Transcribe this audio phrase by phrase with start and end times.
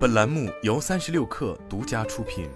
[0.00, 2.48] 本栏目由三十六氪独家出品。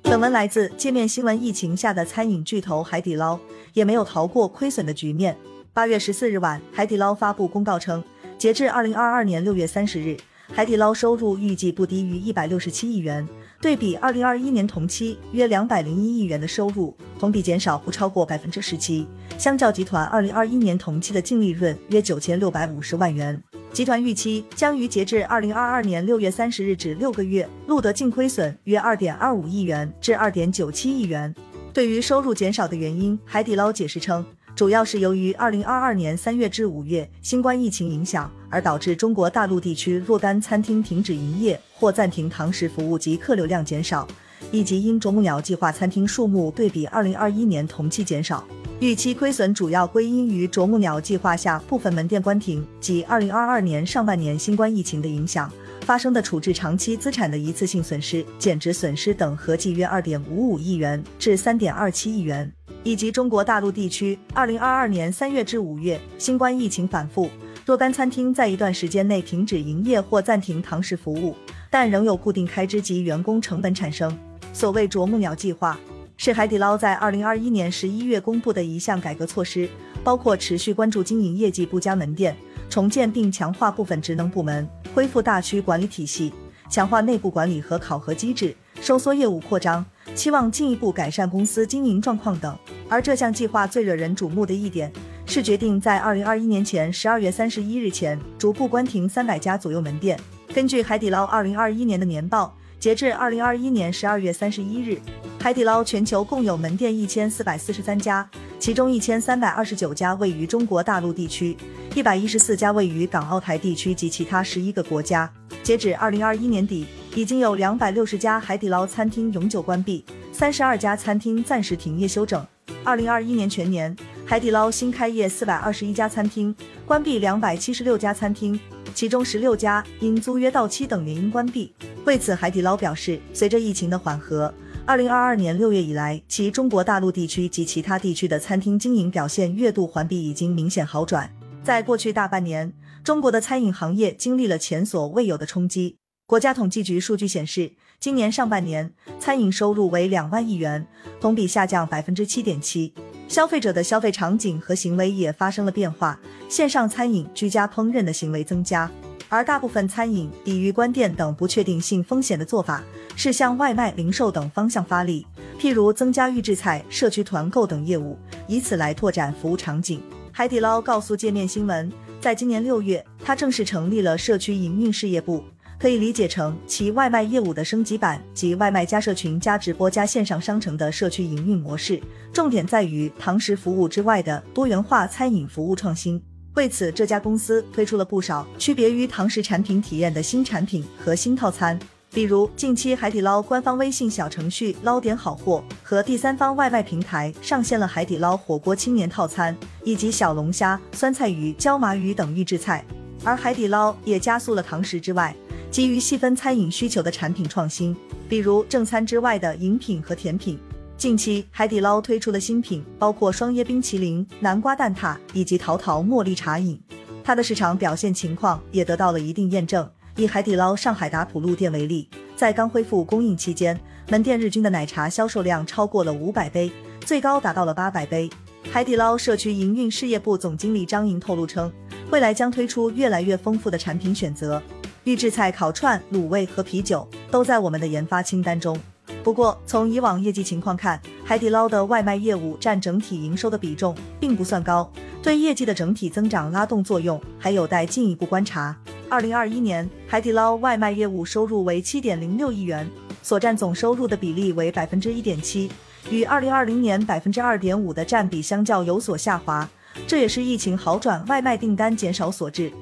[0.00, 1.38] 本文来自界面新闻。
[1.38, 3.38] 疫情下的餐饮巨头海底捞
[3.74, 5.36] 也没有逃过亏损的局面。
[5.74, 8.02] 八月十四日晚，海底捞发布公告称，
[8.38, 10.16] 截至二零二二年六月三十日。
[10.50, 13.28] 海底捞收入预计不低于一百六十七亿元，
[13.62, 19.06] 对比二零二一年同期约两百零一亿元的收入，同比减少不超过百分之十七。
[19.38, 23.40] 相较集团二零二一年同期的净利润约九千六百五十万元，
[23.72, 31.32] 集团预期将于截至二零二二年六月三十日止六个月录得净亏损约二点二五亿元至二点九七亿元。
[31.72, 34.26] 对于收入减少的原因，海底捞解释称。
[34.54, 44.06] 主要是由于二零二二年三月至五月新冠疫情影响，而导致中国大陆地区若干餐厅停止营业或暂停堂食服务及客流量减少，
[44.50, 48.44] 以及因啄木鸟计划餐厅数目对比二零二一年同期减少，
[48.78, 62.52] 预期亏损主要归因于啄木鸟计划下部分门店关停及二零二二年上半年新冠疫情的影响发生的处置长期资产的一次性损失、减值损失等，合计约二点五五亿元至三点二七亿元。
[62.84, 67.30] 以及中国大陆地区，二零二二年三月至五月，新冠疫情反复，
[67.64, 71.36] 若干餐厅在一段时间内停止营业或暂停堂食服务，
[71.70, 74.16] 但仍有固定开支及员工成本产生。
[74.52, 75.78] 所谓“啄木鸟计划”，
[76.18, 79.68] 是海底捞在二零二一年十一月公布的一项改革措施，
[80.02, 82.36] 包括持续关注经营业绩不佳门店，
[82.68, 86.32] 重建并强化部分职能部门，恢复大区管理体系，
[86.68, 89.86] 强化内部管理和考核机制，收缩业务扩张。
[90.14, 92.56] 期望进一步改善公司经营状况等，
[92.88, 94.92] 而这项计划最惹人瞩目的一点
[95.26, 100.18] 是决定在二零二一年前十二月三十一日前逐步关停三百家左右门店。
[100.54, 105.00] 根据海底捞二零二一年的年报，截至二零二一年十二月三十一日，
[105.40, 111.56] 海底捞全球共有门店一千四百四十三家，其中一千三百二十九家位于中国大陆地区，
[111.94, 115.28] 一百一十四家位于港澳台地区及其他十一个国家。
[115.62, 116.86] 截止二零二一年底。
[117.14, 122.46] 已经有两百六十家海底捞餐厅永久关闭，三十二家餐厅暂时停业休整。
[122.82, 123.94] 二零二一年全年，
[124.24, 126.54] 海底捞新开业四百二十一家餐厅，
[126.86, 128.58] 关闭两百七十六家餐厅，
[128.94, 131.74] 其中十六家因租约到期等原因关闭。
[132.06, 134.52] 为此，海底捞表示，随着疫情的缓和，
[134.86, 141.30] 二零二二年六月以来，其中国大陆地区及其他地区的餐厅经营表现月度环比已经明显好转。
[141.62, 142.72] 在过去大半年，
[143.04, 145.96] 中国的餐饮行业经历了前所未有的冲击。
[146.26, 148.90] 国家统计局数据显示，今年上半年
[149.20, 150.86] 餐饮收入为两万亿元，
[151.20, 152.94] 同比下降百分之七点七。
[153.28, 156.18] 消费者的消费场景和行为也发生了变化，
[156.48, 158.90] 线上餐饮、居家烹饪的行为增加，
[159.28, 162.82] 而大部分餐饮抵御关店等不确定性风险的做法
[163.14, 165.26] 是向外卖、零售等方向发力，
[165.58, 168.16] 譬如增加预制菜、社区团购等业务，
[168.46, 170.00] 以此来拓展服务场景。
[170.30, 175.44] 海底捞告诉界面新闻，在今年六月，它正式成立了社区营运事业部。
[175.78, 182.00] 可以理解成其外卖业务的升级版及外卖加社群加直播加线上商城的社区营运模式，
[182.32, 186.22] 重点在于堂食服务之外的多元化餐饮服务创新。
[186.54, 191.78] 为此，这家公司推出了不少区别于堂食产品体验的新产品和新套餐，
[192.12, 202.84] 比如近期海底捞官方微信小程序“捞点好货”和第三方外卖平台上线了海底捞火锅青年套餐，以及小龙虾、酸菜鱼、椒麻鱼等预制菜。
[203.24, 205.34] 而海底捞也加速了堂食之外。
[205.72, 207.96] 基于细分餐饮需求的产品创新，
[208.28, 210.58] 比如正餐之外的饮品和甜品。
[210.98, 216.78] 近期，海底捞推出的新品包括双椰冰淇淋、南瓜蛋挞以及桃桃茉莉茶饮，
[217.24, 219.88] 它的市场表现情况也得到了一定验证。
[220.16, 222.06] 以海底捞上海达浦路店为例，
[222.36, 228.28] 在刚恢复供应期间，门店日均的奶茶销售量超过了五百杯，最高达到了八百杯。
[228.70, 231.72] 海底捞社区营运事业部总经理张莹透露称，
[232.10, 234.62] 未来将推出越来越丰富的产品选择。
[235.04, 238.78] 预制菜、烤串、卤味和啤酒都在我们的研发清单中。
[239.24, 244.90] 不过，从以往业绩情况看，海底捞的外卖业务占整体营收的比重并不算高，
[245.22, 248.76] 对业绩的整体增长拉动作用还有待进一步观察。
[249.08, 252.88] 二零二一年，海底捞外卖业务收入为七点零六亿元，
[253.22, 255.70] 所占总收入的比例为百分之一点七，
[256.10, 259.68] 与二零二零年百分之二点五的占比相较有所下滑，
[260.06, 262.72] 这也是疫情好转、外卖订单减少所致。